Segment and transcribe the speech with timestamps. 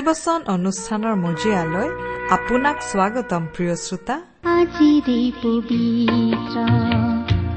[0.00, 1.88] ভক্তিবচন অনুষ্ঠানৰ মজিয়ালৈ
[2.36, 4.16] আপোনাক স্বাগতম প্ৰিয় শ্ৰোতা।
[4.58, 6.56] আজিৰে পবিত্ৰ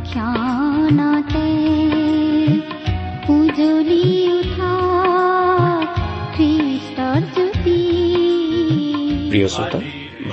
[0.10, 1.48] ক্ষণতে
[3.36, 4.74] উজলি উঠা
[6.36, 7.80] খ্ৰীষ্টৰ জ্যোতি।
[9.32, 9.80] প্ৰিয় শ্ৰোতা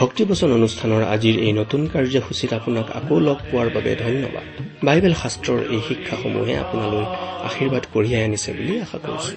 [0.01, 4.47] ভক্তিবচন অনুষ্ঠানৰ আজিৰ এই নতুন কাৰ্যসূচীত আপোনাক আকৌ লগ পোৱাৰ বাবে ধন্যবাদ।
[4.87, 7.05] বাইবেল শাস্ত্ৰৰ এই শিক্ষাসমূহে আপোনালৈ
[7.49, 9.35] আশীৰ্বাদ কঢ়িয়াই আনিছে বুলি আশা কৰিছো।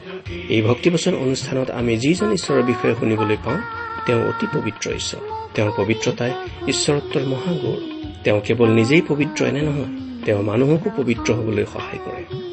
[0.49, 3.61] এই ভক্তিবচন অনুষ্ঠানত আমি যিজন ঈশ্বৰৰ বিষয়ে শুনিবলৈ পাওঁ
[4.05, 5.19] তেওঁ অতি পবিত্ৰ ঈশ্বৰ।
[5.53, 6.31] তেওঁৰ পবিত্ৰতাই
[6.67, 7.77] ঈশ্বৰত্বৰ মহাগৌৰ।
[8.23, 12.52] তেওঁ কেৱল নিজেই পবিত্ৰ এনে নহয় তেওঁ মানুহকো পবিত্ৰ হবলৈ সহায় কৰে।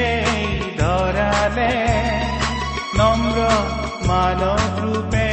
[0.91, 1.73] ধৰালে
[2.99, 3.37] নম্ৰ
[4.07, 5.29] মানৱ ৰূপে।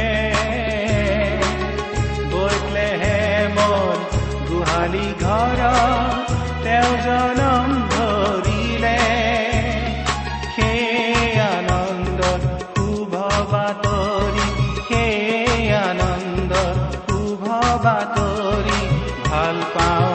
[2.31, 3.17] বৈতলেহে
[3.55, 3.97] মন
[4.49, 5.61] গোহালি ঘৰ
[6.63, 8.99] তেওঁ জনম ধৰিলে।
[10.55, 12.43] সেই আনন্দত
[12.75, 13.13] শুভ
[13.53, 14.47] বাতৰি
[14.89, 15.17] সেই
[15.81, 17.43] আনন্দত শুভ
[17.85, 18.81] বাতৰি
[19.27, 20.08] ভাল পাওঁ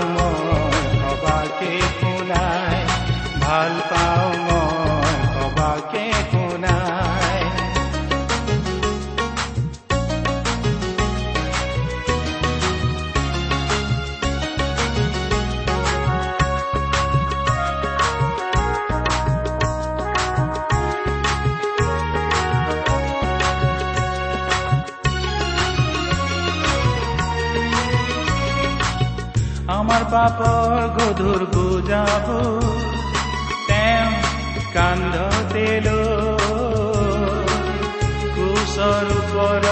[30.14, 32.26] পাপৰ গধুৰ বুজাব
[33.68, 34.10] তেওঁ
[34.74, 35.64] কান্ধতে
[38.34, 39.66] ক্ৰুচৰ ওপৰত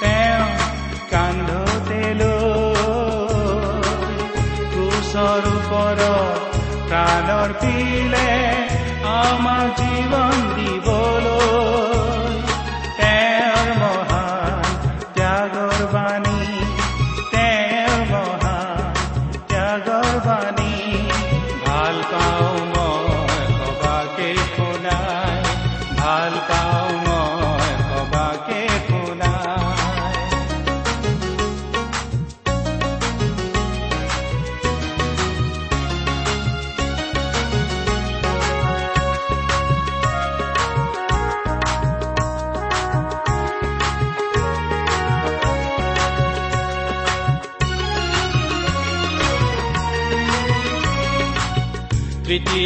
[0.00, 0.48] তেওঁ
[1.12, 2.02] কান্ধতে
[4.72, 6.04] ক্ৰুচৰ ওপৰত
[6.88, 8.28] প্ৰাণৰ পিলে
[9.12, 11.69] আমাৰ জীৱন দিবলৈ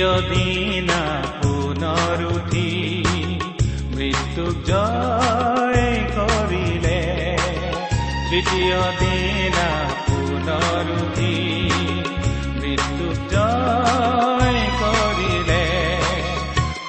[0.03, 1.01] দিনা
[1.43, 2.71] পুনৰ উঠি
[3.97, 5.85] মৃত্যুক জয়
[6.17, 7.01] কৰিলে।
[8.31, 9.69] তৃতীয় দিনা
[10.09, 11.37] পুনৰ উঠি
[12.61, 15.65] মৃত্যুক জয় কৰিলে।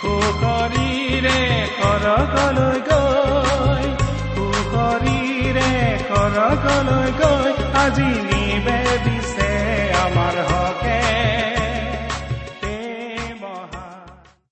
[0.02, 1.40] সুশৰীৰে
[1.78, 3.86] সৰগলৈ গৈ
[4.34, 5.72] সুশৰীৰে
[6.10, 7.52] সৰগলৈ গৈ
[7.84, 9.50] আজি নিবেদিছে
[10.06, 10.95] আমাৰ হকে।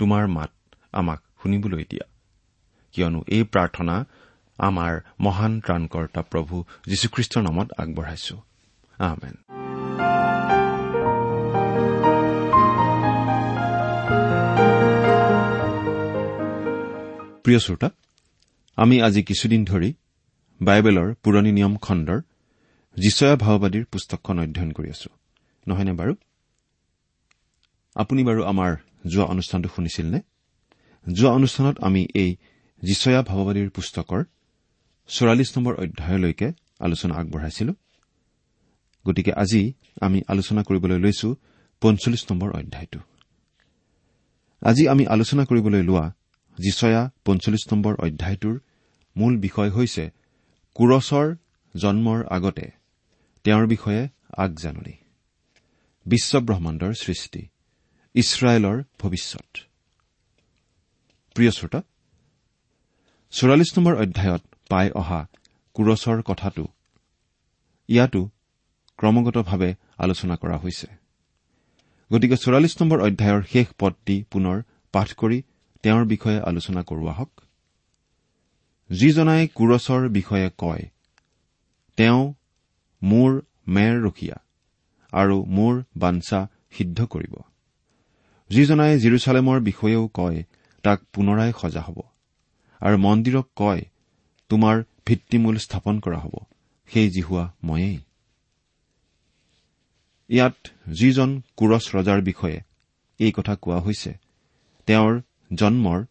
[0.00, 0.52] তোমাৰ মাত
[0.92, 2.04] আমাক শুনিবলৈ দিয়া।
[2.94, 3.96] কিয়নো এই প্ৰাৰ্থনা
[4.58, 6.54] আমাৰ মহান ত্ৰাণকৰ্তা প্ৰভু
[6.86, 8.36] যীশুখ্ৰীষ্টৰ নামত আগবঢ়াইছো।
[17.44, 17.88] প্ৰিয় শ্ৰোতা
[18.78, 19.90] আমি আজি কিছুদিন ধৰি
[20.60, 22.20] বাইবেলৰ পুৰণি নিয়ম খণ্ডৰ
[22.96, 25.10] যিচয়া ভাওবাদীৰ পুস্তকখন অধ্যয়ন কৰি আছো।
[25.68, 26.12] নহয়নে বাৰু?
[27.96, 28.72] আপুনি বাৰু আমাৰ
[29.06, 30.20] যোৱা অনুষ্ঠানটো শুনিছিল নে
[31.12, 32.36] যোৱা অনুষ্ঠানত আমি এই
[32.82, 34.24] যিচয়া ভাৱবাদীৰ পুস্তকৰ
[35.08, 37.74] চৌৰাল্লিছ নম্বৰ অধ্যায়লৈকে আলোচনা আগবঢ়াইছিলো।
[39.06, 41.36] গতিকে আজি আমি আলোচনা কৰিবলৈ লৈছো
[41.80, 43.00] পঞ্চল্লিছ নম্বৰ অধ্যায়টো।
[44.62, 46.12] আজি আমি আলোচনা কৰিবলৈ লোৱা
[46.58, 48.60] যিচয়া পঞ্চল্লিছ নম্বৰ অধ্যায়টোৰ
[49.16, 50.10] মূল বিষয় হৈছে
[50.74, 51.36] কুৰছৰ
[51.76, 52.70] জন্মৰ আগতে
[53.44, 54.92] তেওঁৰ বিষয়ে আগজাননী।
[56.06, 57.48] বিশ্বব্ৰহ্মাণ্ডৰ সৃষ্টি।
[58.14, 59.50] ইছৰাইলৰ ভৱিষ্যত।
[61.36, 61.80] প্ৰিয় শ্ৰোতা
[63.30, 65.20] চৌৰাল্লিছ নম্বৰ অধ্যায়ত পাই অহা
[65.74, 66.64] কুৰছৰ কথাটো
[67.88, 68.30] ইয়াতো
[68.98, 70.86] ক্ৰমাগতভাৱে আলোচনা কৰা হৈছে।
[72.12, 74.56] গতিকে চৌৰাল্লিছ নম্বৰ অধ্যায়ৰ শেষ পদটি পুনৰ
[74.92, 75.42] পাঠ কৰি
[75.82, 77.32] তেওঁৰ বিষয়ে আলোচনা কৰোৱা হওক।
[78.90, 80.84] যিজনাই কুৰছৰ বিষয়ে কয়
[81.96, 82.34] তেওঁ
[83.02, 83.30] মোৰ
[83.66, 84.36] মেৰ ৰখীয়া
[85.12, 87.34] আৰু মোৰ বাঞ্চা সিদ্ধ কৰিব।
[88.50, 90.42] যিজনাই জিৰচালেমৰ বিষয়েও কয়
[90.82, 91.98] তাক পুনৰাই সজা হ'ব।
[92.80, 93.82] আৰু মন্দিৰক কয়
[94.48, 96.34] তোমাৰ ভিত্তিমূল স্থাপন কৰা হ'ব।
[96.86, 97.98] সেই জিহুৱা ময়েই।
[100.28, 100.56] ইয়াত
[100.88, 102.60] যিজন কুৰছ ৰজাৰ বিষয়ে
[103.18, 104.14] এই কথা কোৱা হৈছে
[104.86, 105.20] তেওঁৰ
[105.54, 106.04] জন্মৰ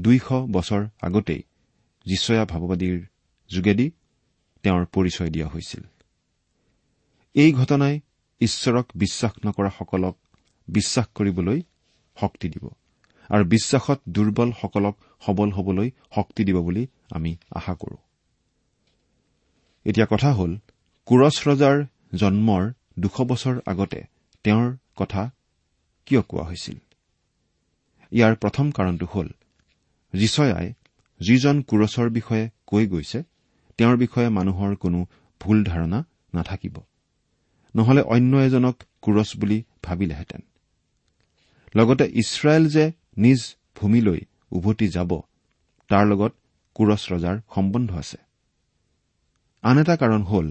[0.00, 1.42] দুইশ বছৰ আগতেই
[2.06, 3.06] যিচয়া ভাৱবাদীৰ
[3.50, 3.90] যোগেদি
[4.62, 5.82] তেওঁৰ পৰিচয় দিয়া হৈছিল।
[7.34, 8.00] এই ঘটনাই
[8.40, 10.16] ঈশ্বৰক বিশ্বাস নকৰাসকলক
[10.68, 11.62] বিশ্বাস কৰিবলৈ
[12.20, 12.64] শক্তি দিব।
[13.30, 14.94] আৰু বিশ্বাসত দুৰ্বলসকলক
[15.26, 17.96] সবল হবলৈ শক্তি দিব বুলি আমি আশা কৰো।
[19.84, 20.52] এতিয়া কথা হ'ল
[21.06, 21.76] কুৰছ ৰজাৰ
[22.14, 24.00] জন্মৰ দুশ বছৰ আগতে
[24.44, 25.30] তেওঁৰ কথা
[26.06, 26.78] কিয় কোৱা হৈছিল?
[28.12, 29.28] ইয়াৰ প্ৰথম কাৰণটো হ'ল
[30.14, 30.72] যিচয়াই
[31.20, 33.22] যিজন কুৰছৰ বিষয়ে কৈ গৈছে
[33.78, 35.06] তেওঁৰ বিষয়ে মানুহৰ কোনো
[35.40, 36.76] ভুল ধাৰণা নাথাকিব।
[37.74, 40.40] নহলে অন্য এজনক কুৰছ বুলি ভাবিলেহেঁতেন।
[41.74, 42.84] লগতে ইছৰাইল যে
[43.16, 43.40] নিজ
[43.76, 44.20] ভূমিলৈ
[44.56, 45.10] উভতি যাব
[45.90, 46.32] তাৰ লগত
[46.76, 48.18] কুৰছ ৰজাৰ সম্বন্ধ আছে।
[49.64, 50.46] আন এটা কাৰণ হ'ল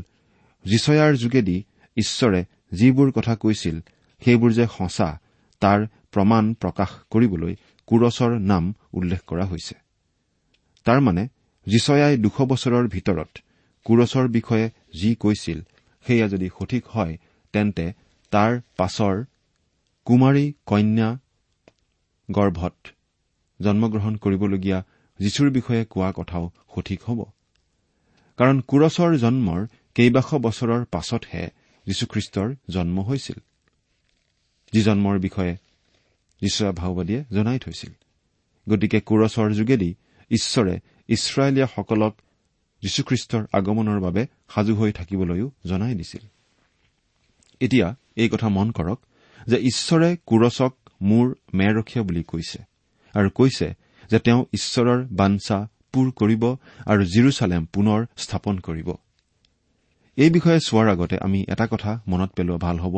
[0.66, 1.58] যিচয়াৰ যোগেদি
[1.98, 3.76] ঈশ্বৰে যিবোৰ কথা কৈছিল
[4.22, 5.10] সেইবোৰ যে সঁচা
[5.62, 5.80] তাৰ
[6.14, 7.54] প্ৰমাণ প্ৰকাশ কৰিবলৈ
[7.88, 8.64] কুৰছৰ নাম
[8.94, 9.76] উল্লেখ কৰা হৈছে।
[10.86, 11.24] তাৰমানে
[11.68, 13.32] যিচয়াই দুশ বছৰৰ ভিতৰত
[13.86, 14.68] কুৰছৰ বিষয়ে
[15.00, 15.60] যি কৈছিল
[16.06, 17.14] সেয়া যদি সঠিক হয়
[17.54, 17.86] তেন্তে
[18.32, 19.16] তাৰ পাছৰ
[20.10, 21.18] কুমাৰী কন্যা
[22.32, 22.76] গৰ্ভত
[23.62, 24.84] জন্মগ্ৰহণ কৰিবলগীয়া
[25.20, 27.26] যীশুৰ বিষয়ে কোৱা কথাও সঠিক হ'ব।
[28.38, 31.50] কাৰণ কুৰছৰ জন্মৰ কেইবাশ বছৰৰ পাছতহে
[31.86, 33.36] যীশুখ্ৰীষ্টৰ জন্ম হৈছিল।
[34.74, 35.58] যি জন্মৰ বিষয়ে
[36.42, 37.92] যীশুৱা ভাওবাদীয়ে জনাই থৈছিল।
[38.70, 39.96] গতিকে কুৰছৰ যোগেদি
[40.32, 42.16] ঈশ্বৰে ইছৰাইলীয়াসকলক
[42.82, 46.22] যীশুখ্ৰীষ্টৰ আগমনৰ বাবে সাজু হৈ থাকিবলৈও জনাই দিছিল।
[47.60, 49.00] এতিয়া এই কথা মন কৰক।
[49.48, 52.60] যে ঈশ্বৰে কুৰছক মোৰ মেৰখীয়া বুলি কৈছে
[53.16, 53.68] আৰু কৈছে
[54.12, 55.58] যে তেওঁ ঈশ্বৰৰ বাঞ্চা
[55.94, 56.44] পূৰ কৰিব
[56.86, 58.90] আৰু জিৰচালেম পুনৰ স্থাপন কৰিব।
[60.18, 62.96] এই বিষয়ে চোৱাৰ আগতে আমি এটা কথা মনত পেলোৱা ভাল হ'ব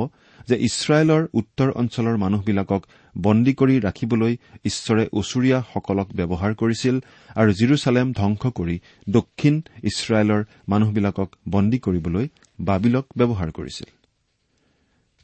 [0.48, 2.82] যে ইছৰাইলৰ উত্তৰ অঞ্চলৰ মানুহবিলাকক
[3.18, 4.34] বন্দী কৰি ৰাখিবলৈ
[4.66, 6.96] ঈশ্বৰে ওচৰীয়াসকলক ব্যৱহাৰ কৰিছিল
[7.36, 8.76] আৰু জিৰচালেম ধ্বংস কৰি
[9.10, 12.26] দক্ষিণ ইছৰাইলৰ মানুহবিলাকক বন্দী কৰিবলৈ
[12.60, 13.90] বাবিলক ব্যৱহাৰ কৰিছিল।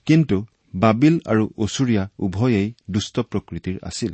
[0.06, 4.14] কিন্তু বাবিল আৰু ওচৰীয়া উভয়েই দুষ্ট প্ৰকৃতিৰ আছিল।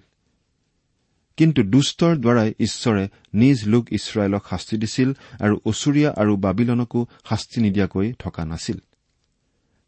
[1.38, 8.14] কিন্তু দুষ্টৰ দ্বাৰাই ঈশ্বৰে নিজ লোক ইছৰাইলক শাস্তি দিছিল আৰু ওচৰীয়া আৰু বাবিলনকো শাস্তি নিদিয়াকৈ
[8.20, 8.78] থকা নাছিল।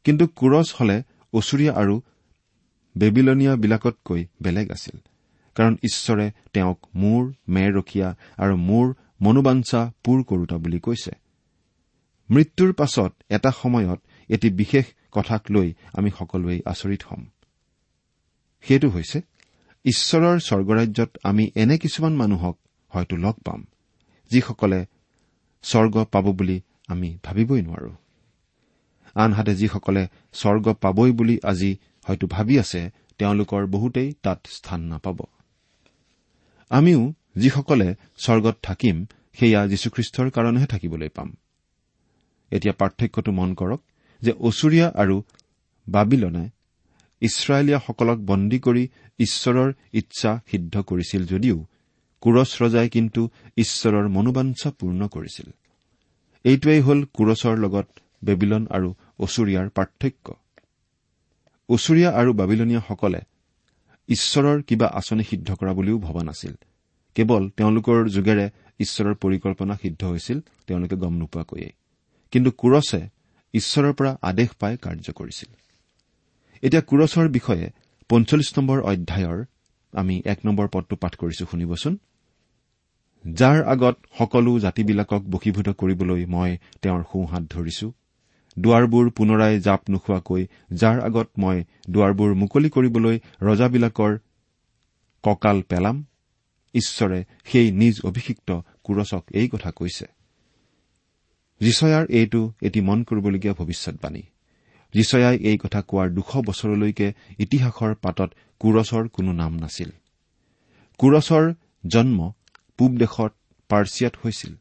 [0.04, 1.04] কিন্তু কুৰছ হলে
[1.34, 2.02] ওচৰীয়া আৰু
[2.98, 4.98] বেবিলনীয়াবিলাকতকৈ বেলেগ আছিল
[5.56, 11.12] কাৰণ ঈশ্বৰে তেওঁক মোৰ মেৰখীয়া আৰু মোৰ মনোবাঞ্চা পূৰ কৰোতা বুলি কৈছে।
[12.30, 17.22] মৃত্যুৰ পাছত এটা সময়ত এটি বিশেষ কথাক লৈ আমি সকলোৱে আচৰিত হ'ম।
[18.66, 19.20] সেইটো হৈছে
[19.86, 22.56] ঈশ্বৰৰ স্বৰ্গৰাজ্যত আমি এনে কিছুমান মানুহক
[22.92, 23.62] হয়তো লগ পাম
[24.32, 24.80] যিসকলে
[25.64, 26.58] স্বৰ্গ পাব বুলি
[26.88, 27.92] আমি ভাবিবই নোৱাৰো।
[29.16, 30.04] আনহাতে যিসকলে
[30.34, 31.72] স্বৰ্গ পাবই বুলি আজি
[32.06, 32.82] হয়তো ভাবি আছে
[33.18, 35.20] তেওঁলোকৰ বহুতেই তাত স্থান নাপাব।
[36.72, 37.02] আমিও
[37.38, 39.06] যিসকলে স্বৰ্গত থাকিম
[39.40, 41.30] সেয়া যীশুখ্ৰীষ্টৰ কাৰণেহে থাকিবলৈ পাম।
[42.52, 43.82] এতিয়া পাৰ্থক্যটো মন কৰক।
[44.22, 45.22] যে ওচৰীয়া আৰু
[45.88, 46.50] বাবিলনে
[47.22, 48.88] ইছৰাইলীয়াসকলক বন্দী কৰি
[49.20, 51.66] ঈশ্বৰৰ ইচ্ছা সিদ্ধ কৰিছিল যদিও
[52.22, 55.48] কুৰছ ৰজাই কিন্তু ঈশ্বৰৰ মনোবাঞ্ছা পূৰ্ণ কৰিছিল।
[56.46, 57.88] এইটোৱেই হ'ল কুৰছৰ লগত
[58.24, 60.28] বেবিলন আৰু ওচৰীয়াৰ পাৰ্থক্য।
[61.70, 63.22] ওচৰীয়া আৰু বাবিলনীয়াসকলে
[64.10, 66.54] ঈশ্বৰৰ কিবা আঁচনি সিদ্ধ কৰা বুলিও ভবা নাছিল।
[67.16, 71.70] কেৱল তেওঁলোকৰ যোগেৰে ঈশ্বৰৰ পৰিকল্পনা সিদ্ধ হৈছিল তেওঁলোকে গম নোপোৱাকৈয়ে।
[72.32, 73.15] কিন্তু কুৰছে
[73.56, 75.50] ঈশ্বৰৰ পৰা আদেশ পাই কাৰ্য কৰিছিল।
[76.64, 77.66] এতিয়া কুৰছৰ বিষয়ে
[78.10, 79.40] পঞ্চল্লিছ নম্বৰ অধ্যায়ৰ
[79.94, 81.94] আমি এক নম্বৰ পদটো পাঠ কৰিছো শুনিবচোন।
[83.26, 87.88] যাৰ আগত সকলো জাতিবিলাকক বশীভূত কৰিবলৈ মই তেওঁৰ সোঁহাত ধৰিছো।
[88.58, 91.58] দুৱাৰবোৰ পুনৰাই জাপ নোখোৱাকৈ যাৰ আগত মই
[91.90, 94.14] দুৱাৰবোৰ মুকলি কৰিবলৈ ৰজাবিলাকৰ
[95.24, 95.96] কঁকাল পেলাম
[96.74, 98.50] ঈশ্বৰে সেই নিজ অভিষিক্ত
[98.84, 100.15] কুৰচক এই কথা কৈছে।
[101.62, 104.22] জীচয়াৰ এইটো এটি মন কৰিবলগীয়া ভৱিষ্যৎবাণী
[104.94, 109.90] জীচয়াই এই কথা কোৱাৰ দুশ বছৰলৈকে ইতিহাসৰ পাতত কুৰছৰ কোনো নাম নাছিল।
[110.98, 111.54] কুৰছৰ
[111.88, 112.32] জন্ম
[112.78, 113.34] পূব দেশত
[113.70, 114.54] পাৰ্চিয়াত হৈছিল।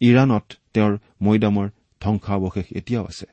[0.00, 1.68] ইৰাণত তেওঁৰ মৈদামৰ
[2.00, 3.26] ধ্বংসাৱশেষ এতিয়াও আছে।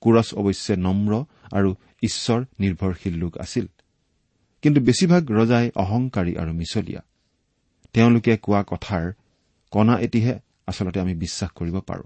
[0.00, 3.66] কুৰছ অৱশ্যে নম্ৰ আৰু ঈশ্বৰ নিৰ্ভৰশীল লোক আছিল।
[4.62, 7.02] কিন্তু বেছিভাগ ৰজাই অহংকাৰী আৰু মিছলীয়া।
[7.92, 9.12] তেওঁলোকে কোৱা কথাৰ
[9.70, 12.02] কণা এটিহে আচলতে আমি বিশ্বাস কৰিব পাৰো।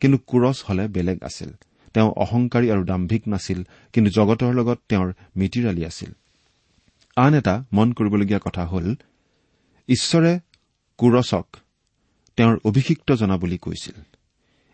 [0.00, 1.52] কিন্তু কুৰছ হলে বেলেগ আছিল।
[1.94, 3.62] তেওঁ অহংকাৰী আৰু দাম্ভিক নাছিল
[3.92, 6.12] কিন্তু জগতৰ লগত তেওঁৰ মিতিৰালি আছিল।
[7.16, 8.94] আন এটা মন কৰিবলগীয়া কথা হ'ল
[9.88, 10.40] ঈশ্বৰে
[10.98, 11.56] কুৰছক
[12.36, 13.94] তেওঁৰ অভিষিক্ত জনা বুলি কৈছিল।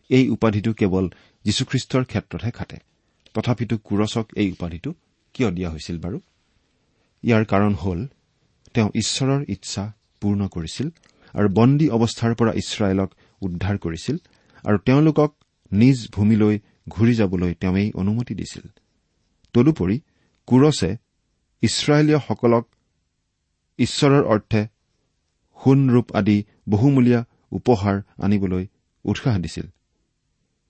[0.09, 1.11] এই উপাধিটো কেৱল
[1.45, 2.77] যীশুখ্ৰীষ্টৰ ক্ষেত্ৰতহে খাটে।
[3.35, 4.95] তথাপিতো কুৰছক এই উপাধিটো
[5.35, 6.21] কিয় দিয়া হৈছিল বাৰু?
[7.23, 8.07] ইয়াৰ কাৰণ হ'ল
[8.75, 10.89] তেওঁ ঈশ্বৰৰ ইচ্ছা পূৰ্ণ কৰিছিল
[11.35, 13.11] আৰু বন্দী অৱস্থাৰ পৰা ইছৰাইলক
[13.43, 14.17] উদ্ধাৰ কৰিছিল
[14.65, 15.31] আৰু তেওঁলোকক
[15.73, 16.55] নিজ ভূমিলৈ
[16.89, 18.65] ঘূৰি যাবলৈ তেওঁই অনুমতি দিছিল।
[19.55, 19.97] তদুপৰি
[20.49, 20.91] কুৰছে
[21.63, 22.65] ইছৰাইলীয়সকলক
[23.79, 24.61] ঈশ্বৰৰ অৰ্থে
[25.61, 27.21] সোণৰূপ আদি বহুমূলীয়া
[27.53, 28.65] উপহাৰ আনিবলৈ
[29.05, 29.67] উৎসাহ দিছিল।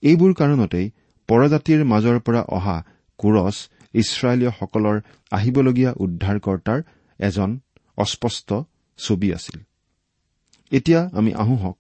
[0.03, 0.87] এইবোৰ কাৰণতেই
[1.29, 2.77] পৰজাতিৰ মাজৰ পৰা অহা
[3.21, 3.57] কুৰছ
[3.95, 4.97] ইছৰাইলীয়সকলৰ
[5.31, 6.81] আহিবলগীয়া উদ্ধাৰকৰ্তাৰ
[7.21, 7.51] এজন
[7.97, 8.49] অস্পষ্ট
[8.99, 9.59] ছবি আছিল।
[10.73, 11.77] এতিয়া আমি আহোহক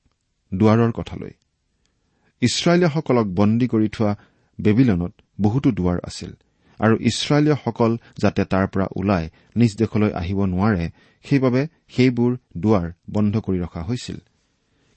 [0.53, 1.33] দুৱাৰৰ কথালৈ।
[2.43, 4.13] ইছৰাইলীয়সকলক বন্দী কৰি থোৱা
[4.59, 6.31] বেবিলনত বহুতো দুৱাৰ আছিল
[6.81, 7.93] আৰু ইছৰাইলীয়সকল
[8.23, 9.25] যাতে তাৰ পৰা ওলাই
[9.57, 10.85] নিজ দেশলৈ আহিব নোৱাৰে
[11.25, 14.19] সেইবাবে সেইবোৰ দুৱাৰ বন্ধ কৰি ৰখা হৈছিল।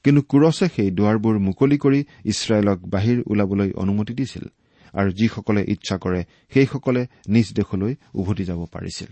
[0.04, 4.46] কিন্তু কুৰছে সেই দুৱাৰবোৰ মুকলি কৰি ইছৰাইলক বাহিৰ ওলাবলৈ অনুমতি দিছিল
[4.94, 6.22] আৰু যিসকলে ইচ্ছা কৰে
[6.54, 9.10] সেইসকলে নিজ দেশলৈ উভতি যাব পাৰিছিল।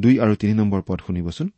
[0.00, 1.48] দুই আৰু তিনি নম্বৰ পদ শুনিবচোন।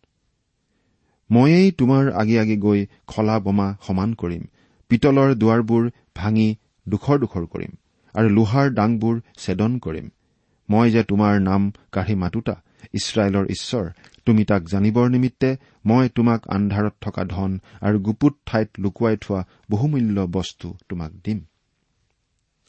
[1.31, 4.43] ময়েই তোমাৰ আগে আগে গৈ খলা বোমা সমান কৰিম
[4.91, 6.49] পিতলৰ দুৱাৰবোৰ ভাঙি
[6.87, 7.73] দুখৰ দুখৰ কৰিম
[8.15, 10.07] আৰু লোহাৰ ডাংবোৰ ছেদন কৰিম।
[10.69, 11.63] মই যে তোমাৰ নাম
[11.95, 12.57] কাঢ়ি মাতোতা
[12.95, 13.85] ইছৰাইলৰ ঈশ্বৰ
[14.27, 15.51] তুমি তাক জানিবৰ নিমিত্তে
[15.85, 17.51] মই তোমাক আন্ধাৰত থকা ধন
[17.87, 21.39] আৰু গুপুত ঠাইত লুকুৱাই থোৱা বহুমূল্য বস্তু তোমাক দিম।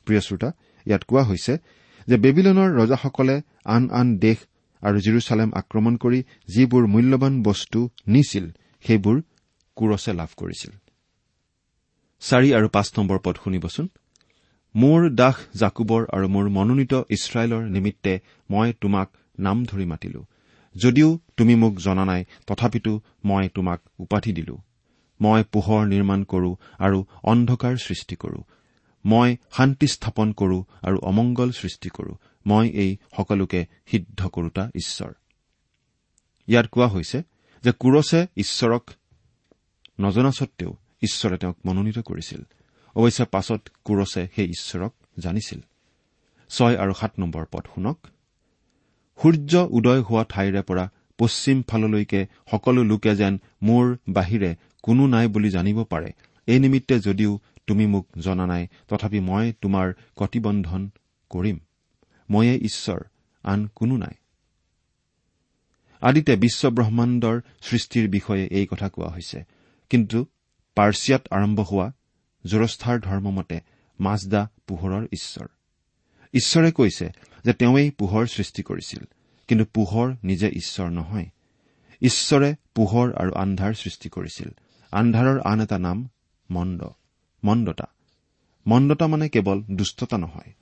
[0.08, 0.50] প্ৰিয় শ্ৰোতা
[0.86, 1.54] ইয়াত কোৱা হৈছে
[2.08, 3.36] যে বেবিলনৰ ৰজাসকলে
[3.66, 4.40] আন আন দেশ
[4.84, 8.46] আৰু জিৰচালেম আক্ৰমণ কৰি যিবোৰ মূল্যৱান বস্তু নিছিল
[8.86, 9.18] সেইবোৰ
[9.78, 10.72] কুৰছে লাভ কৰিছিল।
[12.22, 13.88] চাৰি আৰু পাঁচ নম্বৰ পদ শুনিবচোন।
[14.76, 18.14] মোৰ দাস জাকুবৰ আৰু মোৰ মনোনীত ইছৰাইলৰ নিমিত্তে
[18.50, 19.08] মই তোমাক
[19.40, 20.22] নাম ধৰি মাতিলো।
[20.76, 24.56] যদিও তুমি মোক জনা নাই তথাপিতো মই তোমাক উপাধি দিলো।
[25.22, 28.40] মই পোহৰ নিৰ্মাণ কৰো আৰু অন্ধকাৰ সৃষ্টি কৰো।
[29.06, 32.14] মই শান্তি স্থাপন কৰো আৰু অমংগল সৃষ্টি কৰো।
[32.46, 35.14] মই এই সকলোকে সিদ্ধ কৰোতা ঈশ্বৰ।
[36.48, 37.24] ইয়াত কোৱা হৈছে
[37.64, 38.92] যে কুৰছে ঈশ্বৰক
[40.00, 42.44] নজনা সত্বেও ঈশ্বৰে তেওঁক মনোনীত কৰিছিল।
[42.96, 45.60] অৱশ্যে পাছত কুৰছে সেই ঈশ্বৰক জানিছিল।
[46.50, 48.08] ছয় আৰু সাত নম্বৰ পদ শুনক।
[49.22, 55.50] সূৰ্য উদয় হোৱা ঠাইৰে পৰা পশ্চিম ফাললৈকে সকলো লোকে যেন মোৰ বাহিৰে কোনো নাই বুলি
[55.50, 56.14] জানিব পাৰে
[56.48, 60.90] এই নিমিত্তে যদিও তুমি মোক জনা নাই তথাপি মই তোমাৰ কটিবন্ধন
[61.30, 61.60] কৰিম।
[62.30, 63.00] ময়ে ঈশ্বৰ
[63.44, 64.14] আন কোনো নাই।
[66.02, 69.44] আদিতে বিশ্ব ব্ৰহ্মাণ্ডৰ সৃষ্টিৰ বিষয়ে এই কথা কোৱা হৈছে।
[69.90, 70.26] কিন্তু
[70.76, 71.92] পাৰ্চিয়াত আৰম্ভ হোৱা
[72.46, 73.62] জোৰস্থাৰ ধৰ্মমতে
[74.00, 75.48] মাজদা পোহৰৰ ঈশ্বৰ।
[76.34, 77.10] ঈশ্বৰে কৈছে
[77.44, 79.04] যে তেওঁই পোহৰ সৃষ্টি কৰিছিল
[79.48, 81.26] কিন্তু পোহৰ নিজে ঈশ্বৰ নহয়।
[82.02, 84.50] ঈশ্বৰে পোহৰ আৰু আন্ধাৰ সৃষ্টি কৰিছিল।
[84.92, 86.10] আন্ধাৰৰ আন এটা নাম
[86.52, 86.84] মন্দ
[87.44, 87.86] মন্দতা।
[88.68, 90.54] মন্দতা মানে কেৱল দুষ্টতা নহয়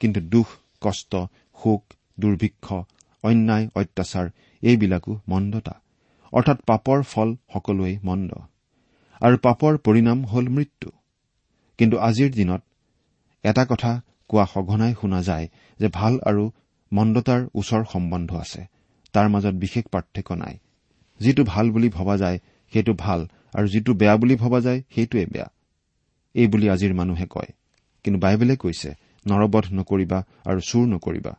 [0.00, 0.46] কিন্তু দুখ
[0.86, 1.12] কষ্ট
[1.56, 1.82] শোক
[2.20, 2.66] দুৰ্ভিক্ষ
[3.24, 4.26] অন্যায় অত্যাচাৰ
[4.62, 5.74] এইবিলাকো মন্দতা।
[6.32, 8.30] অৰ্থাৎ পাপৰ ফল সকলোৱেই মন্দ।
[9.20, 10.90] আৰু পাপৰ পৰিণাম হ'ল মৃত্যু।
[11.78, 12.62] কিন্তু আজিৰ দিনত
[13.44, 13.92] এটা কথা
[14.30, 15.46] কোৱা সঘনাই শুনা যায়
[15.80, 16.44] যে ভাল আৰু
[16.92, 18.62] মন্দতাৰ ওচৰ সম্বন্ধ আছে।
[19.14, 20.54] তাৰ মাজত বিশেষ পাৰ্থক্য নাই।
[21.20, 22.38] যিটো ভাল বুলি ভবা যায়
[22.72, 23.20] সেইটো ভাল
[23.54, 25.48] আৰু যিটো বেয়া বুলি ভবা যায় সেইটোৱে বেয়া।
[26.34, 27.50] এই বুলি আজিৰ মানুহে কয়।
[28.04, 28.90] কিন্তু বাইবেলে কৈছে
[29.28, 31.36] নৰবধ নকৰিবা আৰু চুৰ নকৰিবা।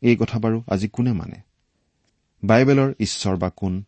[0.00, 1.40] এই কথা বাৰু আজি কোনে মানে?
[2.44, 3.84] বাইবেলৰ ঈশ্বৰ বা কোন?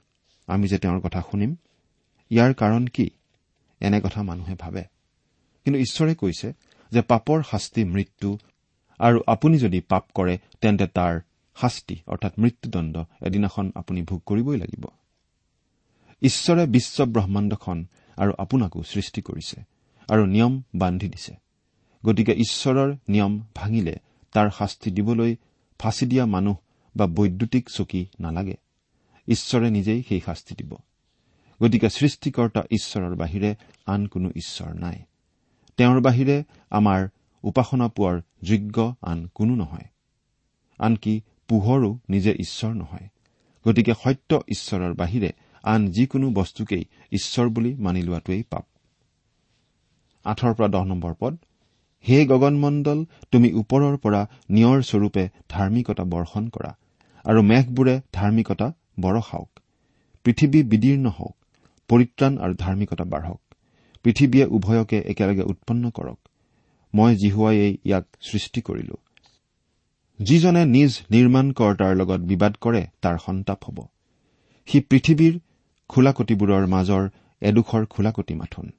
[0.46, 1.56] আমি যে তেওঁৰ কথা শুনিম
[2.30, 3.10] ইয়াৰ কাৰণ কি?
[3.80, 4.84] এনে কথা মানুহে ভাবে।
[5.64, 6.52] কিন্তু ঈশ্বৰে কৈছে
[6.90, 8.38] যে পাপৰ শাস্তি মৃত্যু
[8.98, 11.20] আৰু আপুনি যদি পাপ কৰে তেন্তে তাৰ
[11.60, 14.86] শাস্তি অৰ্থাৎ মৃত্যুদণ্ড এদিনাখন আপুনি ভোগ কৰিবই লাগিব।
[16.22, 19.62] ঈশ্বৰে বিশ্ব ব্ৰহ্মাণ্ডখন আৰু আপোনাকো সৃষ্টি কৰিছে
[20.08, 21.45] আৰু নিয়ম বান্ধি দিছে।
[22.06, 23.96] গতিকে ঈশ্বৰৰ নিয়ম ভাঙিলে
[24.32, 25.36] তাৰ শাস্তি দিবলৈ
[25.78, 26.56] ফাঁচি দিয়া মানুহ
[26.96, 28.56] বা বৈদ্যুতিক চকী নালাগে।
[29.28, 30.76] ঈশ্বৰে নিজেই সেই শাস্তি দিব।
[31.62, 33.54] গতিকে সৃষ্টিকৰ্তা ঈশ্বৰৰ বাহিৰে
[33.86, 35.02] আন কোনো ঈশ্বৰ নাই।
[35.76, 37.08] তেওঁৰ বাহিৰে আমাৰ
[37.42, 39.84] উপাসনা পোৱাৰ যোগ্য আন কোনো নহয়।
[40.78, 43.08] আনকি পোহৰো নিজে ঈশ্বৰ নহয়।
[43.68, 45.32] গতিকে সত্য ঈশ্বৰৰ বাহিৰে
[45.62, 48.66] আন যিকোনো বস্তুকেই ঈশ্বৰ বুলি মানি লোৱাটোৱেই পাপ।
[50.24, 51.38] আঠৰ পৰা দহ নম্বৰ পদ।
[52.08, 52.98] হে গগনমণ্ডল
[53.32, 54.20] তুমি ওপৰৰ পৰা
[54.50, 56.72] নিয়ৰ স্বৰূপে ধাৰ্মিকতা বৰ্ষণ কৰা
[57.24, 59.50] আৰু মেঘবোৰে ধাৰ্মিকতা বৰষাওক।
[60.24, 61.36] পৃথিৱী বিদীৰ্ণ হওক
[61.90, 63.40] পৰিত্ৰাণ আৰু ধাৰ্মিকতা বাঢ়ক।
[64.02, 66.18] পৃথিৱীয়ে উভয়কে একেলগে উৎপন্ন কৰক।
[66.94, 68.96] মই জিহুৱাই ইয়াক সৃষ্টি কৰিলো।
[70.20, 73.78] যিজনে নিজ নিৰ্মাণকৰ্তাৰ লগত বিবাদ কৰে তাৰ সন্তাপ হ'ব।
[74.68, 75.34] সি পৃথিৱীৰ
[75.88, 77.08] খোলাকটিবোৰৰ মাজৰ
[77.42, 78.70] এডোখৰ খোলাকটি মাথোন।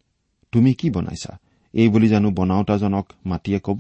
[0.52, 1.40] তুমি কি বনাইছা?
[1.74, 3.80] এই বুলি জানো বনাওতাজনক মাটিয়ে কব।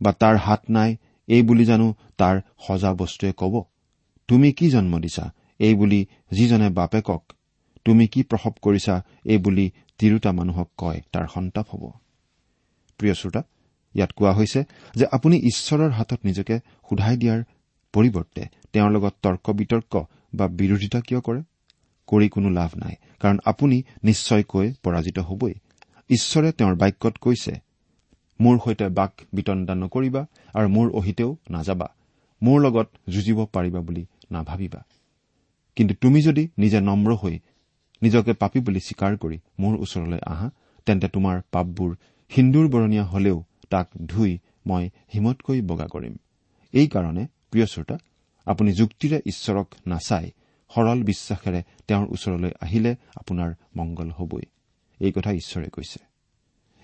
[0.00, 0.96] বা তাৰ হাত নাই
[1.28, 1.86] এই বুলি জানো
[2.18, 3.54] তাৰ সজা বস্তুৱে কব।
[4.28, 5.24] তুমি কি জন্ম দিছা
[5.58, 7.22] এই বুলি যিজনে বাপেকক?
[7.84, 8.94] তুমি কি প্ৰসৱ কৰিছা
[9.24, 11.84] এই বুলি তিৰোতা মানুহক কয় তাৰ সন্তাপ হ'ব।
[13.00, 13.42] প্ৰিয় শ্ৰোতা
[13.94, 14.60] ইয়াত কোৱা হৈছে
[14.94, 16.56] যে আপুনি ঈশ্বৰৰ হাতত নিজকে
[16.88, 17.40] সোধাই দিয়াৰ
[17.94, 19.92] পৰিৱৰ্তে তেওঁৰ লগত তৰ্ক বিতৰ্ক
[20.34, 21.40] বা বিৰোধিতা কিয় কৰে?
[22.08, 25.54] কৰি কোনো লাভ নাই কাৰণ আপুনি নিশ্চয়কৈ পৰাজিত হবই।
[26.10, 27.52] ঈশ্বৰে তেওঁৰ বাক্যত কৈছে
[28.40, 31.88] মোৰ সৈতে বাক বিতণ্ডা নকৰিবা আৰু মোৰ অহিতেও নাযাবা।
[32.42, 34.84] মোৰ লগত যুঁজিব পাৰিবা বুলি নাভাবিবা।
[35.76, 37.38] কিন্তু তুমি যদি নিজে নম্ৰ হৈ
[38.02, 40.50] নিজকে পাপী বুলি স্বীকাৰ কৰি মোৰ ওচৰলৈ আহা
[40.86, 41.96] তেন্তে তোমাৰ পাপবোৰ
[42.30, 46.16] সিন্দুৰ বৰণীয়া হলেও তাক ধুই মই হিমতকৈ বগা কৰিম।
[46.72, 47.98] এইকাৰণে প্ৰিয় শ্ৰোতা
[48.46, 50.30] আপুনি যুক্তিৰে ঈশ্বৰক নাচাই
[50.74, 54.42] সৰল বিশ্বাসেৰে তেওঁৰ ওচৰলৈ আহিলে আপোনাৰ মংগল হবই।
[55.00, 55.98] এই কথা ঈশ্বৰে কৈছে।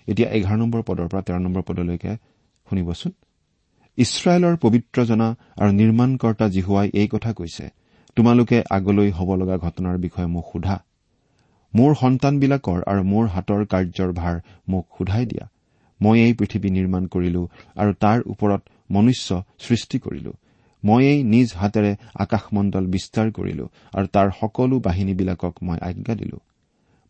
[0.07, 2.11] এতিয়া এঘাৰ নম্বৰ পদৰ পৰা তেৰ নম্বৰ পদলৈকে
[2.67, 3.11] শুনিবচোন।
[3.97, 5.27] ইছৰাইলৰ পবিত্ৰ জনা
[5.59, 7.65] আৰু নিৰ্মাণকৰ্তা জিহুৱাই এই কথা কৈছে
[8.15, 10.77] তোমালোকে আগলৈ হ'ব লগা ঘটনাৰ বিষয়ে মোক সোধা।
[11.73, 14.35] মোৰ সন্তানবিলাকৰ আৰু মোৰ হাতৰ কাৰ্যৰ ভাৰ
[14.69, 15.45] মোক সোধাই দিয়া।
[16.01, 17.41] মই এই পৃথিৱী নিৰ্মাণ কৰিলো
[17.75, 20.31] আৰু তাৰ ওপৰত মনুষ্য সৃষ্টি কৰিলো।
[20.83, 26.37] ময়েই নিজ হাতেৰে আকাশমণ্ডল বিস্তাৰ কৰিলো আৰু তাৰ সকলো বাহিনীবিলাকক মই আজ্ঞা দিলো।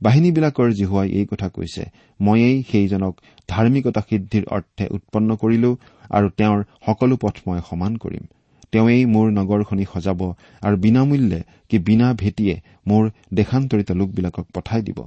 [0.02, 1.84] বাহিনীবিলাকৰ জিহুৱাই এই কথা কৈছে।
[2.22, 3.14] ময়েই সেইজনক
[3.48, 5.72] ধাৰ্মিকতা সিদ্ধিৰ অৰ্থে উৎপন্ন কৰিলো
[6.10, 8.24] আৰু তেওঁৰ সকলো পথ মই সমান কৰিম।
[8.72, 10.22] তেওঁৱেই মোৰ নগৰখনি সজাব
[10.62, 12.56] আৰু বিনামূল্যে কি বিনা ভেটিয়ে
[12.88, 15.00] মোৰ দেশান্তৰিত লোকবিলাকক পঠাই দিব।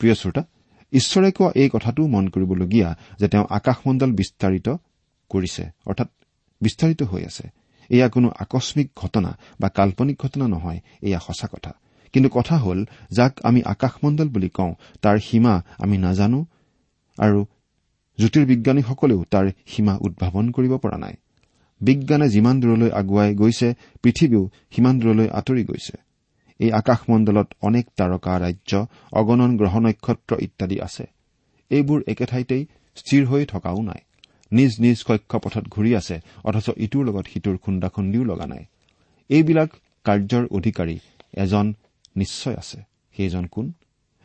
[0.00, 0.42] প্ৰিয় শ্ৰোতা
[0.92, 4.68] ঈশ্বৰে কোৱা এই কথাটো মন কৰিবলগীয়া যে তেওঁ আকাশমণ্ডল বিস্তাৰিত
[5.30, 6.08] কৰিছে অৰ্থাৎ
[6.60, 7.46] বিস্তাৰিত হৈ আছে।
[7.90, 11.72] এয়া কোনো আকস্মিক ঘটনা বা কাল্পনিক ঘটনা নহয় এয়া সঁচা কথা।
[12.12, 16.40] কিন্তু কথা হ'ল যাক আমি আকাশমণ্ডল বুলি কওঁ তাৰ সীমা আমি নাজানো
[17.18, 17.40] আৰু
[18.18, 21.14] জ্যোতিৰ্বিজ্ঞানীসকলেও তাৰ সীমা উদ্ভাৱন কৰিব পৰা নাই।
[21.80, 23.68] বিজ্ঞানে যিমান দূৰলৈ আগুৱাই গৈছে
[24.02, 24.42] পৃথিৱীও
[24.72, 25.96] সিমান দূৰলৈ আঁতৰি গৈছে।
[26.60, 28.72] এই আকাশমণ্ডলত অনেক তাৰকা ৰাজ্য
[29.12, 31.04] অগণন গ্ৰহ নক্ষত্ৰ ইত্যাদি আছে।
[31.70, 32.62] এইবোৰ একে ঠাইতেই
[32.96, 34.00] স্থিৰ হৈ থকাও নাই।
[34.52, 38.64] নিজ নিজ কক্ষপথত ঘূৰি আছে অথচ ইটোৰ লগত সিটোৰ খুন্দা খুন্দিও লগা নাই।
[39.30, 39.70] এইবিলাক
[40.06, 40.96] কাৰ্যৰ অধিকাৰী
[41.36, 41.66] এজন
[42.16, 42.78] নিশ্চয় আছে।
[43.16, 43.72] সেইজন কোন?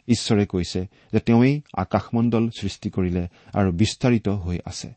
[0.08, 0.82] ঈশ্বৰে কৈছে
[1.13, 3.23] যে তেওঁই আকাশমণ্ডল সৃষ্টি কৰিলে
[3.54, 4.89] আৰু বিস্তাৰিত হৈ আছে।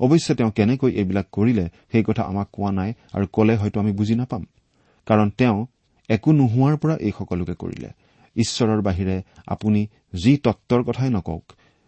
[0.00, 4.14] অৱশ্যে তেওঁ কেনেকৈ এইবিলাক কৰিলে সেই কথা আমাক কোৱা নাই আৰু কলে হয়তো আমি বুজি
[4.14, 4.42] নাপাম।
[5.06, 5.66] কাৰণ তেওঁ
[6.08, 7.88] একো নোহোৱাৰ পৰা এই সকলোকে কৰিলে।
[8.36, 9.80] ঈশ্বৰৰ বাহিৰে আপুনি
[10.14, 11.44] যি তত্বৰ কথাই নকওক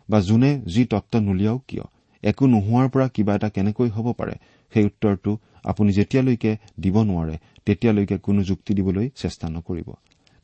[0.09, 1.85] বা যোনে যি তত্ব নুলিয়াওক কিয়
[2.22, 4.35] একো নোহোৱাৰ পৰা কিবা এটা কেনেকৈ হ'ব পাৰে
[4.72, 9.88] সেই উত্তৰটো আপুনি যেতিয়ালৈকে দিব নোৱাৰে তেতিয়ালৈকে কোনো যুক্তি দিবলৈ চেষ্টা নকৰিব।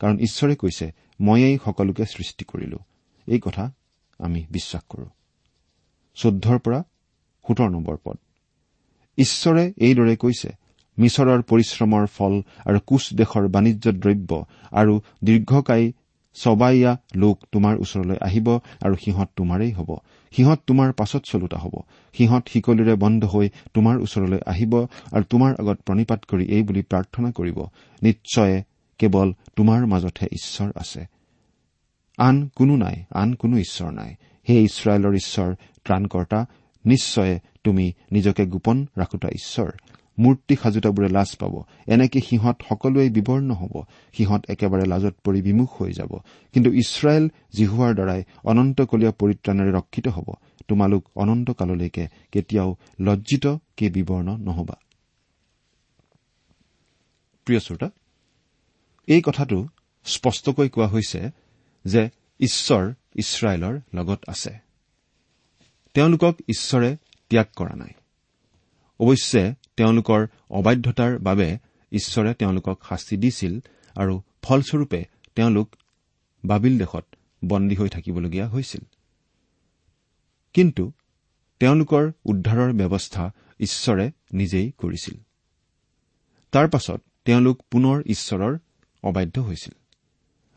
[0.01, 0.87] কাৰণ ঈশ্বৰে কৈছে
[1.21, 2.79] ময়েই সকলোকে সৃষ্টি কৰিলো।
[3.27, 3.73] এই কথা
[4.19, 5.07] আমি বিশ্বাস কৰো।
[6.15, 6.83] চৈধ্যৰ পৰা
[7.45, 8.17] সোতৰ নম্বৰ পদ।
[9.19, 10.51] ঈশ্বৰে এইদৰে কৈছে
[10.99, 12.35] মিছৰৰ পৰিশ্ৰমৰ ফল
[12.67, 15.93] আৰু কোচ দেশৰ বাণিজ্য দ্ৰব্য আৰু দীৰ্ঘকায়ী
[16.37, 18.49] চবাইয়া লোক তোমাৰ ওচৰলৈ আহিব
[18.83, 19.91] আৰু সিহঁত তোমাৰেই হ'ব।
[20.33, 21.75] সিহঁত তোমাৰ পাছত চলোতা হ'ব।
[22.15, 27.33] সিহঁত শিকলিৰে বন্ধ হৈ তোমাৰ ওচৰলৈ আহিব আৰু তোমাৰ আগত প্ৰণিপাত কৰি এই বুলি প্ৰাৰ্থনা
[27.33, 27.59] কৰিব।
[28.03, 28.63] নিশ্চয়ে
[29.01, 31.07] কেৱল তোমাৰ মাজতহে ঈশ্বৰ আছে।
[32.19, 34.15] আন কোনো নাই আন কোনো ঈশ্বৰ নাই।
[34.49, 36.47] হে ইছৰাইলৰ ঈশ্বৰ ত্ৰাণকৰ্তা
[36.87, 39.71] নিশ্চয় তুমি নিজকে গোপন ৰাখোতা ঈশ্বৰ।
[40.19, 43.83] মূৰ্তি সাজোতাবোৰে লাজ পাব। এনেকে সিহঁত সকলোৱে বিবৰ্ণ হ'ব।
[44.13, 46.13] সিহঁত একেবাৰে লাজত পৰি বিমুখ হৈ যাব।
[46.53, 50.29] কিন্তু ইছৰাইল জিহুৱাৰ দ্বাৰাই অনন্তকলীয়া পৰিত্ৰাণেৰে ৰক্ষিত হ'ব।
[50.69, 54.75] তোমালোক অনন্তকাললৈকে কেতিয়াও লজ্জিত কে বিবৰ্ণ নহবা।
[57.45, 57.91] প্ৰিয় শ্ৰোতা
[59.07, 59.69] এই কথাটো
[60.05, 61.31] স্পষ্টকৈ কোৱা হৈছে
[61.85, 62.11] যে
[62.41, 64.59] ঈশ্বৰ ইছৰাইলৰ লগত আছে।
[65.95, 66.97] তেওঁলোকক ঈশ্বৰে
[67.29, 67.91] ত্যাগ কৰা নাই।
[69.01, 71.59] অৱশ্যে তেওঁলোকৰ অবাধ্যতাৰ বাবে
[71.93, 73.61] ঈশ্বৰে তেওঁলোকক শাস্তি দিছিল
[73.97, 75.77] আৰু ফলস্বৰূপে তেওঁলোক
[76.45, 77.05] বাবিল দেশত
[77.45, 78.81] বন্দী হৈ থাকিবলগীয়া হৈছিল।
[80.55, 80.93] কিন্তু
[81.61, 85.15] তেওঁলোকৰ উদ্ধাৰৰ ব্যৱস্থা ঈশ্বৰে নিজেই কৰিছিল।
[86.53, 88.59] তাৰ পাছত তেওঁলোক পুনৰ ঈশ্বৰৰ
[89.03, 89.73] অবাধ্য হৈছিল।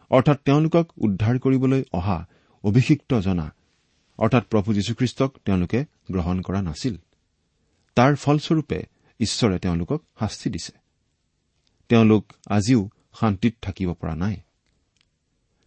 [0.09, 2.27] অৰ্থাৎ তেওঁলোকক উদ্ধাৰ কৰিবলৈ অহা
[2.63, 3.53] অভিষিক্ত জনা
[4.17, 6.97] অৰ্থাৎ প্ৰভু যীশুখ্ৰীষ্টক তেওঁলোকে গ্ৰহণ কৰা নাছিল।
[7.95, 8.83] তাৰ ফলস্বৰূপে
[9.19, 10.71] ঈশ্বৰে তেওঁলোকক শাস্তি দিছে।
[11.89, 14.37] তেওঁলোক আজিও শান্তিত থাকিব পৰা নাই।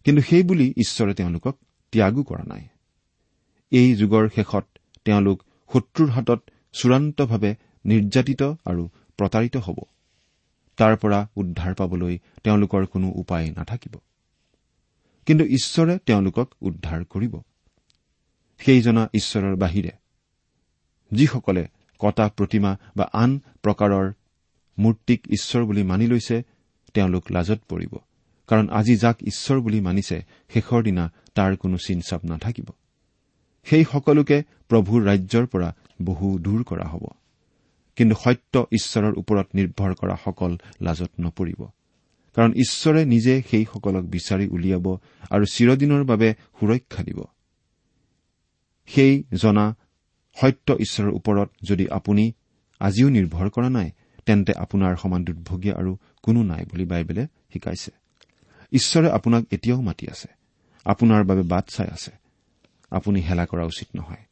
[0.03, 1.59] কিন্তু সেইবুলি ঈশ্বৰে তেওঁলোকক
[1.91, 2.67] ত্যাগো কৰা নাই।
[3.71, 4.65] এই যুগৰ শেষত
[5.05, 9.75] তেওঁলোক শত্ৰুৰ হাতত চূড়ান্তভাৱে নিৰ্যাতিত আৰু প্ৰতাৰিত হ'ব।
[10.77, 13.95] তাৰ পৰা উদ্ধাৰ পাবলৈ তেওঁলোকৰ কোনো উপায় নাথাকিব।
[15.25, 17.37] কিন্তু ঈশ্বৰে তেওঁলোকক উদ্ধাৰ কৰিব।
[18.59, 19.91] সেইজনা ঈশ্বৰৰ বাহিৰে
[21.11, 21.67] যিসকলে
[21.99, 24.13] কটা প্ৰতিমা বা আন প্ৰকাৰৰ
[24.79, 26.43] মূৰ্তিক ঈশ্বৰ বুলি মানি লৈছে
[26.93, 27.97] তেওঁলোক লাজত পৰিব।
[28.47, 32.65] কাৰণ আজি যাক ঈশ্বৰ বুলি মানিছে শেষৰ দিনা তাৰ কোনো চিনচাপ নাথাকিব।
[33.63, 37.05] সেই সকলোকে প্ৰভুৰ ৰাজ্যৰ পৰা বহু দূৰ কৰা হ'ব।
[37.97, 41.61] কিন্তু সত্য ঈশ্বৰৰ ওপৰত নিৰ্ভৰ কৰা সকল লাজত নপৰিব।
[42.35, 44.97] কাৰণ ঈশ্বৰে নিজে সেইসকলক বিচাৰি উলিয়াব
[45.29, 47.23] আৰু চিৰদিনৰ বাবে সুৰক্ষা দিব।
[48.85, 49.75] সেই জনা
[50.41, 52.31] সত্য ঈশ্বৰৰ ওপৰত যদি আপুনি
[52.79, 53.91] আজিও নিৰ্ভৰ কৰা নাই
[54.25, 57.91] তেন্তে আপোনাৰ সমান দুৰ্ভগীয়া আৰু কোনো নাই বুলি বাইবেলে শিকাইছে।
[58.71, 60.27] ঈশ্বৰে আপোনাক এতিয়াও মাতি আছে।
[60.85, 62.11] আপোনাৰ বাবে বাট চাই আছে।
[62.91, 64.23] আপুনি হেলা কৰা উচিত নহয়।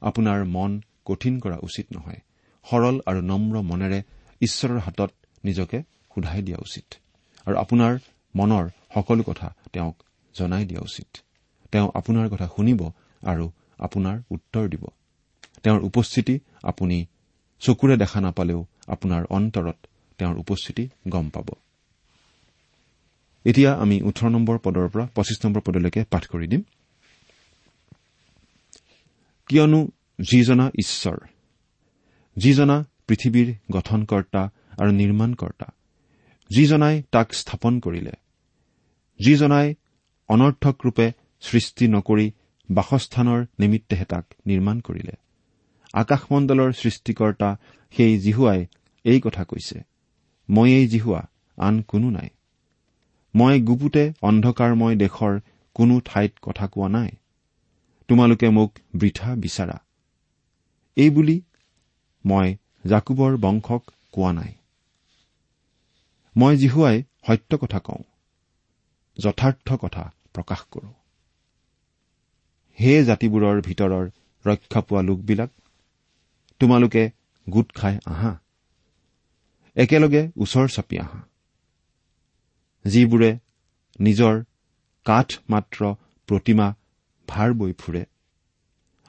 [0.00, 2.20] আপোনাৰ মন কঠিন কৰা উচিত নহয়।
[2.64, 4.02] সৰল আৰু নম্ৰ মনেৰে
[4.40, 5.10] ঈশ্বৰৰ হাতত
[5.44, 6.94] নিজকে সোধাই দিয়া উচিত।
[7.46, 7.98] আৰু আপোনাৰ
[8.34, 9.96] মনৰ সকলো কথা তেওঁক
[10.34, 11.08] জনাই দিয়া উচিত।
[11.72, 12.80] তেওঁ আপোনাৰ কথা শুনিব
[13.22, 14.84] আৰু আপোনাৰ উত্তৰ দিব।
[15.62, 17.06] তেওঁৰ উপস্থিতি আপুনি
[17.60, 19.76] চকুৰে দেখা নাপালেও আপোনাৰ অন্তৰত
[20.18, 21.48] তেওঁৰ উপস্থিতি গম পাব।
[23.44, 26.62] এতিয়া আমি ওঠৰ নম্বৰ পদৰ পৰা পঁচিছ নম্বৰ পদলৈকে পাঠ কৰি দিম।
[29.48, 29.88] কিয়নো
[30.20, 31.16] যিজনা ঈশ্বৰ
[32.36, 34.42] যিজনা পৃথিৱীৰ গঠনকৰ্তা
[34.78, 35.68] আৰু নিৰ্মাণকৰ্তা
[36.50, 38.12] যিজনাই তাক স্থাপন কৰিলে
[39.20, 39.74] যিজনাই
[40.28, 41.06] অনৰ্থকৰূপে
[41.42, 42.26] সৃষ্টি নকৰি
[42.70, 45.14] বাসস্থানৰ নিমিত্তেহে তাক নিৰ্মাণ কৰিলে।
[45.94, 47.48] আকাশমণ্ডলৰ সৃষ্টিকৰ্তা
[47.90, 48.66] সেই জিহুৱাই
[49.04, 49.78] এই কথা কৈছে
[50.50, 51.22] ময়েই জিহুৱা
[51.56, 52.28] আন কোনো নাই।
[53.34, 55.34] মই গুপুতে অন্ধকাৰময় দেশৰ
[55.74, 57.10] কোনো ঠাইত কথা কোৱা নাই।
[58.08, 59.76] তোমালোকে মোক বৃথা বিচাৰা
[60.96, 61.36] এইবুলি
[62.24, 62.48] মই
[62.86, 64.52] জাকুবৰ বংশক কোৱা নাই।
[66.36, 68.02] মই জিহুৱাই সত্য কথা কওঁ
[69.18, 70.04] যথাৰ্থ কথা
[70.34, 70.90] প্ৰকাশ কৰো।
[72.78, 74.06] হে জাতিবোৰৰ ভিতৰৰ
[74.44, 75.50] ৰক্ষা পোৱা লোকবিলাক
[76.60, 77.02] তোমালোকে
[77.46, 78.32] গোট খাই আহা
[79.76, 81.20] একেলগে ওচৰ চাপি আহা।
[82.84, 83.30] যিবোৰে
[83.98, 84.34] নিজৰ
[85.06, 85.80] কাঠ মাত্ৰ
[86.28, 86.66] প্ৰতিমা
[87.28, 88.02] ভাৰ বৈ ফুৰে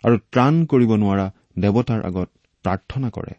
[0.04, 2.30] আৰু ত্ৰাণ কৰিব নোৱাৰা দেৱতাৰ আগত
[2.64, 3.34] প্ৰাৰ্থনা কৰে।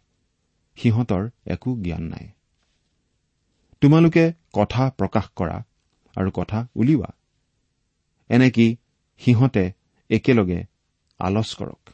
[0.77, 2.29] সিহঁতৰ একো জ্ঞান নাই।
[3.81, 5.63] তোমালোকে কথা প্ৰকাশ কৰা
[6.17, 7.11] আৰু কথা উলিওৱা।
[8.29, 8.77] এনেকি
[9.19, 9.73] সিহঁতে
[10.11, 10.65] একেলগে
[11.19, 11.91] আলচ কৰক।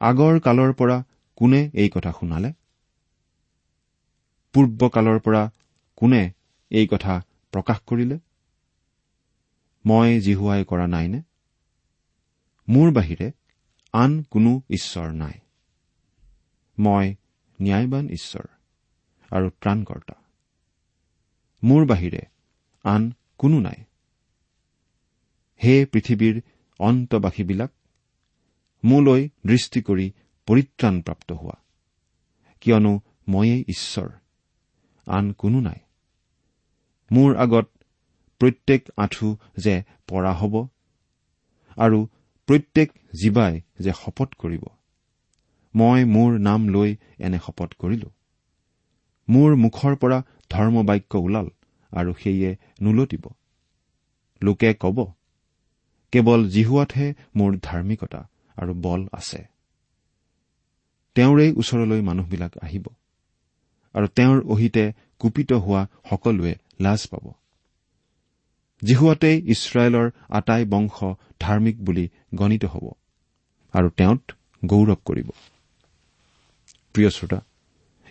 [0.00, 1.04] আগৰ কালৰ পৰা
[1.36, 2.52] কোনে এই কথা শুনালে?
[4.52, 5.50] পূৰ্বকালৰ পৰা
[5.96, 6.32] কোনে
[6.70, 8.18] এই কথা প্ৰকাশ কৰিলে?
[9.86, 11.20] মই জিহুৱাই কৰা নাইনে?
[12.68, 13.32] মোৰ বাহিৰে
[13.92, 15.32] আন কোনো ঈশ্বৰ নাই।
[16.78, 17.14] মই
[17.62, 18.46] ন্যায়বান ঈশ্বৰ
[19.30, 20.14] আৰু ত্ৰাণকৰ্তা
[21.64, 22.20] মোৰ বাহিৰে
[22.84, 23.84] আন কোনো নাই।
[25.64, 26.40] হে পৃথিৱীৰ
[26.78, 27.72] অন্তবাসীবিলাক
[28.84, 30.12] মোলৈ দৃষ্টি কৰি
[30.46, 31.56] পৰিত্ৰাণপ্ৰাপ্ত হোৱা।
[32.60, 34.08] কিয়নো ময়েই ঈশ্বৰ
[35.06, 35.80] আন কোনো নাই।
[37.12, 37.70] মোৰ আগত
[38.38, 40.66] প্ৰত্যেক আঁঠু যে পৰা হ'ব
[41.76, 42.06] আৰু
[42.46, 44.64] প্ৰত্যেক জীৱাই যে শপত কৰিব।
[45.78, 48.08] মই মোৰ নাম লৈ এনে শপত কৰিলো।
[49.28, 50.18] মোৰ মুখৰ পৰা
[50.50, 51.48] ধৰ্মবাক্য ওলাল
[51.92, 53.24] আৰু সেয়ে নোলটিব।
[54.42, 54.98] লোকে কব
[56.12, 58.20] কেৱল জিহুৱাতহে মোৰ ধাৰ্মিকতা
[58.56, 59.40] আৰু বল আছে।
[61.16, 62.86] তেওঁৰেই ওচৰলৈ মানুহবিলাক আহিব
[63.94, 64.84] আৰু তেওঁৰ অহিতে
[65.18, 67.24] কুপিত হোৱা সকলোৱে লাজ পাব।
[68.82, 70.96] জিহুৱাতেই ইছৰাইলৰ আটাই বংশ
[71.40, 72.84] ধাৰ্মিক বুলি গণিত হ'ব
[73.74, 74.24] আৰু তেওঁত
[74.62, 75.28] গৌৰৱ কৰিব।
[76.98, 77.40] প্ৰিয় শ্ৰোতা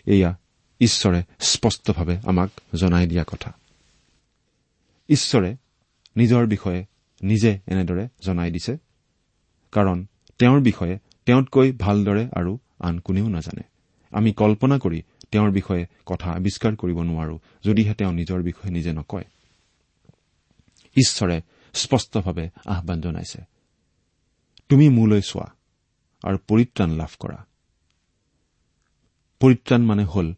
[0.06, 0.38] এয়া
[0.80, 3.54] ঈশ্বৰে স্পষ্টভাৱে আমাক জনাই দিয়া কথা।
[5.10, 5.56] ঈশ্বৰে
[6.17, 6.86] নিজৰ বিষয়ে
[7.21, 8.78] নিজে এনেদৰে জনাই দিছে
[9.71, 10.06] কাৰণ
[10.38, 13.62] তেওঁৰ বিষয়ে তেওঁতকৈ ভালদৰে আৰু আন কোনেও নাজানে।
[14.12, 19.23] আমি কল্পনা কৰি তেওঁৰ বিষয়ে কথা আৱিষ্কাৰ কৰিব নোৱাৰো যদিহে তেওঁ নিজৰ বিষয়ে নিজে নকয়।
[20.95, 21.41] ঈশ্বৰে
[21.73, 23.41] স্পষ্টভাৱে আহান জনাইছে
[24.69, 25.56] তুমি মোলৈ চোৱা
[26.23, 27.45] আৰু পৰিত্ৰাণ লাভ কৰা।
[29.39, 30.34] পৰিত্ৰাণ মানে হল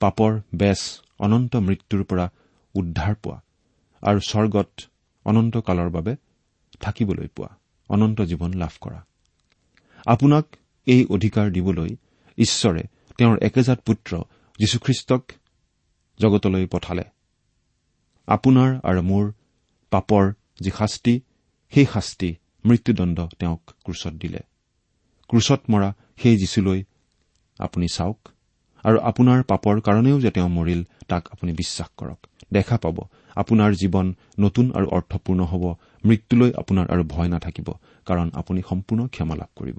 [0.00, 2.30] পাপৰ বেচ অনন্ত মৃত্যুৰ পৰা
[2.74, 3.40] উদ্ধাৰ পোৱা
[4.02, 4.70] আৰু স্বৰ্গত
[5.24, 6.16] অনন্তকালৰ বাবে
[6.80, 9.06] থাকিবলৈ পোৱা অনন্ত জীৱন লাভ কৰা।
[10.06, 10.46] আপোনাক
[10.86, 11.96] এই অধিকাৰ দিবলৈ
[12.38, 12.82] ঈশ্বৰে
[13.18, 14.22] তেওঁৰ একেজাত পুত্ৰ
[14.58, 15.32] যীশুখ্ৰীষ্টক
[16.20, 17.04] জগতলৈ পঠালে।
[18.26, 19.32] আপোনাৰ আৰু মোৰ
[19.90, 21.20] পাপৰ যি শাস্তি
[21.70, 24.38] সেই শাস্তি মৃত্যুদণ্ড তেওঁক ক্ৰুচত দিলে।
[25.28, 26.84] ক্ৰুচত মৰা সেই যীচুলৈ
[27.58, 28.28] আপুনি চাওক।
[28.86, 32.20] আৰু আপোনাৰ পাপৰ কাৰণেও যে তেওঁ মৰিল তাক আপুনি বিশ্বাস কৰক।
[32.52, 32.96] দেখা পাব
[33.36, 34.06] আপোনাৰ জীৱন
[34.38, 35.64] নতুন আৰু অৰ্থপূৰ্ণ হ'ব
[36.04, 37.68] মৃত্যুলৈ আপোনাৰ আৰু ভয় নাথাকিব
[38.06, 39.78] কাৰণ আপুনি সম্পূৰ্ণ ক্ষমা লাভ কৰিব।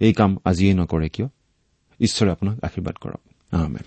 [0.00, 1.28] এই কাম আজিয়েই নকৰে কিয়?
[2.00, 3.86] ঈশ্বৰে আপোনাক আশীৰ্বাদ কৰক। আহমেদ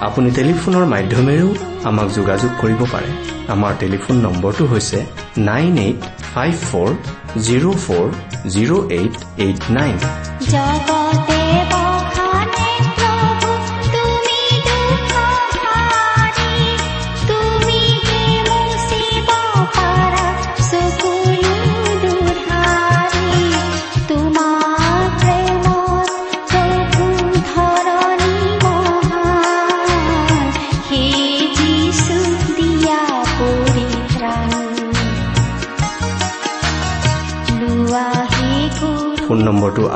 [0.00, 1.48] আপুনি টেলিফোনৰ মাধ্যমেৰেও
[1.84, 3.10] আমাক যোগাযোগ কৰিব পাৰে।
[3.48, 4.98] আমাৰ টেলিফোন নম্বৰটো হৈছে
[5.38, 6.00] nine eight
[6.34, 6.90] five four
[7.46, 8.06] zero' four
[8.50, 9.96] zero' eight eight nine.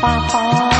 [0.00, 0.75] 爸爸